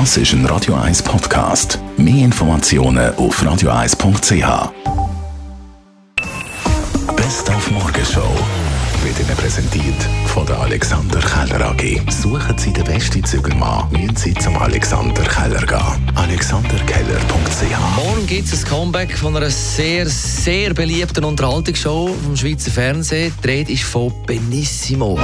[0.00, 1.78] Das ist ein Radio 1 Podcast.
[1.96, 4.72] Mehr Informationen auf radio1.ch.
[7.14, 8.28] Best auf Morgenshow
[9.04, 9.94] wird Ihnen präsentiert
[10.26, 12.00] von der Alexander Keller AG.
[12.10, 16.12] Suchen Sie den besten Zügelmann, müssen Sie zum Alexander Keller gehen.
[16.16, 23.32] AlexanderKeller.ch Morgen gibt es ein Comeback von einer sehr, sehr beliebten Unterhaltungsshow vom Schweizer Fernsehen.
[23.44, 25.20] Die Rede ist von Benissimo.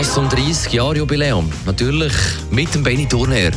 [0.00, 1.52] Das zum 30-Jahr-Jubiläum.
[1.66, 2.14] Natürlich
[2.50, 3.50] mit dem Benny Turner.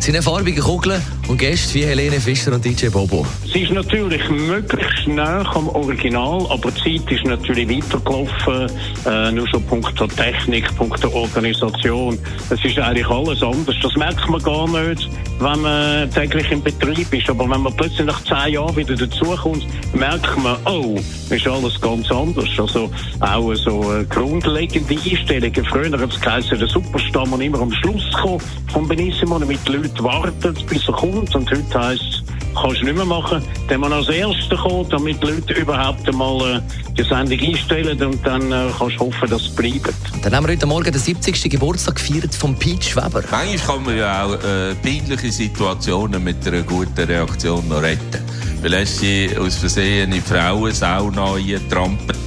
[0.00, 3.26] Seine farbigen Kugeln und Gäste wie Helene Fischer und DJ Bobo.
[3.44, 8.70] Es ist natürlich möglichst nah am Original, aber die Zeit ist natürlich weitergelaufen,
[9.04, 12.18] äh, nur schon punkto Technik, punkto Organisation.
[12.48, 13.76] Es ist eigentlich alles anders.
[13.82, 15.06] Das merkt man gar nicht,
[15.38, 17.28] wenn man täglich im Betrieb ist.
[17.28, 22.10] Aber wenn man plötzlich nach zehn Jahren wieder dazukommt, merkt man, oh, ist alles ganz
[22.10, 22.48] anders.
[22.58, 25.64] Also auch so äh, grundlegende Einstellungen.
[25.66, 28.40] Früher hat es geheißen, der Superstar muss immer am Schluss kommen
[28.72, 31.34] von Benissimo, damit die Leute warten, bis er kommt.
[31.34, 32.22] Und heute heisst es,
[32.54, 33.42] kannst du nicht mehr machen.
[33.68, 36.60] Dann muss als Erster kommen, damit die Leute überhaupt einmal äh,
[36.96, 39.94] die Sendung einstellen und dann äh, kannst du hoffen, dass es bleibt.
[40.22, 41.50] Dann haben wir heute Morgen den 70.
[41.50, 43.22] Geburtstag gefeiert von Pete Weber.
[43.30, 48.22] Manchmal kann man ja auch äh, peinliche Situationen mit einer guten Reaktion noch retten.
[48.62, 52.18] Weil er sie aus Versehen in Frauensauna eingetrampelt.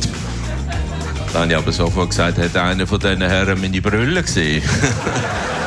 [1.32, 4.64] Dann habe ich aber sofort gesagt, hat einer von diesen Herren meine Brille gesehen.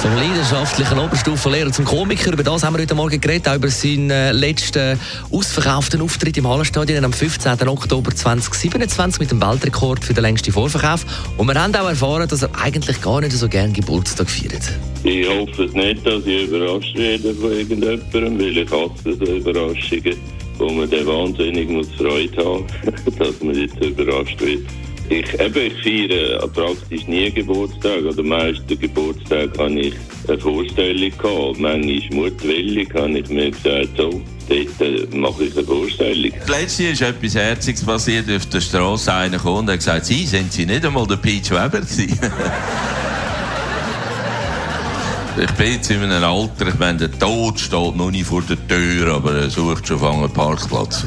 [0.00, 2.32] Vom leidenschaftlichen Oberstufenlehrer zum Komiker.
[2.32, 4.98] Über das haben wir heute Morgen geredet, auch über seinen äh, letzten
[5.30, 7.68] ausverkauften Auftritt im Hallenstadion am 15.
[7.68, 11.04] Oktober 2027 mit dem Weltrekord für den längsten Vorverkauf.
[11.36, 14.72] Und wir haben auch erfahren, dass er eigentlich gar nicht so gerne Geburtstag feiert.
[15.04, 20.16] Ich hoffe nicht, dass ich überrascht werde von irgendjemandem, weil ich hasse so Überraschungen,
[20.56, 22.64] wo man dann wahnsinnig muss Freude haben
[23.18, 24.62] dass man jetzt überrascht wird.
[25.10, 28.04] Ich, eben, ich feiere praktisch nie Geburtstag.
[28.04, 29.94] Oder meisten Geburtstag habe ich
[30.28, 31.58] eine Vorstellung gehabt.
[31.58, 36.32] Manchmal mutwillig habe ich mir gesagt, so, dort äh, mache ich eine Vorstellung.
[36.46, 39.12] Letztens ist etwas Herziges passiert auf der Straße.
[39.12, 41.82] Einer kam und hat gesagt, Sie, sind Sie nicht einmal der Peach Weber?
[45.38, 48.58] Ich bin jetzt in einem Alter, ich meine, der Tod steht noch nicht vor der
[48.66, 51.06] Tür, aber er sucht schon auf einen Parkplatz.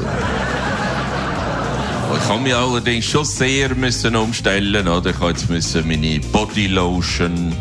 [2.16, 4.86] Ich habe mich allerdings schon sehr müssen umstellen.
[4.88, 5.10] Oder?
[5.10, 7.52] Ich jetzt meine Bodylotion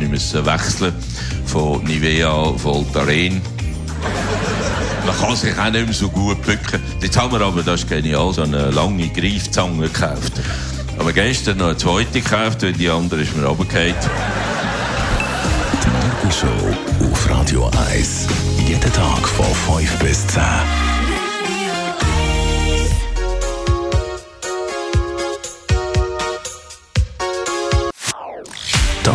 [0.00, 0.92] ich müssen wechseln
[1.46, 3.40] von Nivea auf Voltaren.
[5.06, 6.80] Man kann sich auch nicht mehr so gut bücken.
[7.00, 10.32] Jetzt haben wir aber, das ist genial, so eine lange Greifzange gekauft.
[10.98, 13.94] Aber gestern noch eine zweite gekauft, weil die andere ist mir runtergefallen.
[15.82, 18.26] Die Morgenshow auf Radio 1.
[18.66, 20.42] Jeden Tag von 5 bis 10.